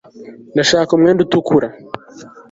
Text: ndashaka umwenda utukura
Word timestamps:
ndashaka 0.53 0.91
umwenda 0.93 1.21
utukura 1.25 1.67